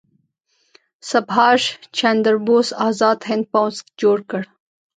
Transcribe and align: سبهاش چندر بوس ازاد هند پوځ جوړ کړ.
سبهاش 1.09 1.63
چندر 1.97 2.35
بوس 2.45 2.69
ازاد 2.87 3.19
هند 3.29 3.45
پوځ 3.53 3.75
جوړ 4.01 4.17
کړ. 4.29 4.43